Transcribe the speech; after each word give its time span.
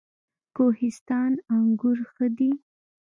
کوهستان 0.55 1.31
انګور 1.55 1.97
ښه 2.11 2.27
دي؟ 2.37 2.51